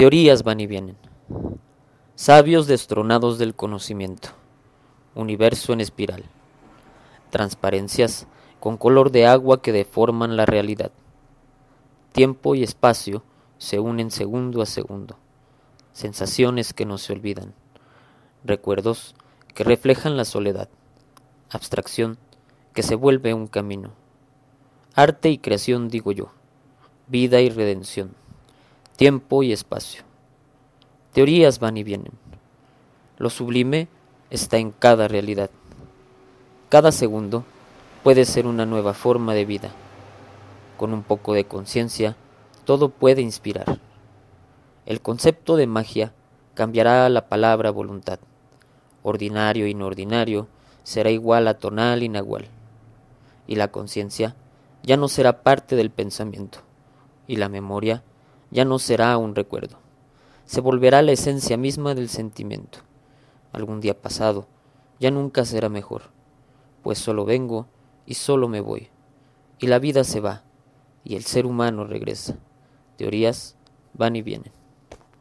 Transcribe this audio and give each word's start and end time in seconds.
Teorías 0.00 0.44
van 0.44 0.60
y 0.60 0.66
vienen. 0.66 0.96
Sabios 2.14 2.66
destronados 2.66 3.36
del 3.36 3.54
conocimiento. 3.54 4.30
Universo 5.14 5.74
en 5.74 5.82
espiral. 5.82 6.24
Transparencias 7.28 8.26
con 8.60 8.78
color 8.78 9.10
de 9.10 9.26
agua 9.26 9.60
que 9.60 9.72
deforman 9.72 10.38
la 10.38 10.46
realidad. 10.46 10.90
Tiempo 12.12 12.54
y 12.54 12.62
espacio 12.62 13.22
se 13.58 13.78
unen 13.78 14.10
segundo 14.10 14.62
a 14.62 14.64
segundo. 14.64 15.18
Sensaciones 15.92 16.72
que 16.72 16.86
no 16.86 16.96
se 16.96 17.12
olvidan. 17.12 17.52
Recuerdos 18.42 19.14
que 19.54 19.64
reflejan 19.64 20.16
la 20.16 20.24
soledad. 20.24 20.70
Abstracción 21.50 22.16
que 22.72 22.82
se 22.82 22.94
vuelve 22.94 23.34
un 23.34 23.48
camino. 23.48 23.90
Arte 24.94 25.28
y 25.28 25.36
creación, 25.36 25.90
digo 25.90 26.10
yo. 26.10 26.30
Vida 27.06 27.42
y 27.42 27.50
redención. 27.50 28.14
Tiempo 29.00 29.42
y 29.42 29.50
espacio. 29.50 30.02
Teorías 31.14 31.58
van 31.58 31.78
y 31.78 31.82
vienen. 31.82 32.12
Lo 33.16 33.30
sublime 33.30 33.88
está 34.28 34.58
en 34.58 34.72
cada 34.72 35.08
realidad. 35.08 35.48
Cada 36.68 36.92
segundo 36.92 37.44
puede 38.02 38.26
ser 38.26 38.46
una 38.46 38.66
nueva 38.66 38.92
forma 38.92 39.32
de 39.32 39.46
vida. 39.46 39.70
Con 40.76 40.92
un 40.92 41.02
poco 41.02 41.32
de 41.32 41.46
conciencia, 41.46 42.14
todo 42.66 42.90
puede 42.90 43.22
inspirar. 43.22 43.80
El 44.84 45.00
concepto 45.00 45.56
de 45.56 45.66
magia 45.66 46.12
cambiará 46.52 47.08
la 47.08 47.26
palabra 47.26 47.70
voluntad. 47.70 48.18
Ordinario 49.02 49.66
y 49.66 49.72
no 49.72 49.86
ordinario 49.86 50.46
será 50.82 51.08
igual 51.08 51.48
a 51.48 51.54
tonal 51.54 52.02
y 52.02 52.10
nahual. 52.10 52.48
Y 53.46 53.54
la 53.54 53.68
conciencia 53.68 54.36
ya 54.82 54.98
no 54.98 55.08
será 55.08 55.40
parte 55.40 55.74
del 55.74 55.88
pensamiento. 55.88 56.58
Y 57.26 57.36
la 57.36 57.48
memoria 57.48 58.02
ya 58.50 58.64
no 58.64 58.78
será 58.78 59.16
un 59.16 59.34
recuerdo. 59.34 59.78
Se 60.44 60.60
volverá 60.60 61.02
la 61.02 61.12
esencia 61.12 61.56
misma 61.56 61.94
del 61.94 62.08
sentimiento. 62.08 62.80
Algún 63.52 63.80
día 63.80 64.00
pasado 64.00 64.46
ya 64.98 65.10
nunca 65.10 65.44
será 65.44 65.68
mejor, 65.68 66.02
pues 66.82 66.98
solo 66.98 67.24
vengo 67.24 67.66
y 68.06 68.14
solo 68.14 68.48
me 68.48 68.60
voy. 68.60 68.88
Y 69.58 69.66
la 69.66 69.78
vida 69.78 70.04
se 70.04 70.20
va, 70.20 70.42
y 71.04 71.16
el 71.16 71.24
ser 71.24 71.46
humano 71.46 71.84
regresa. 71.84 72.36
Teorías 72.96 73.56
van 73.94 74.16
y 74.16 74.22
vienen. 74.22 74.59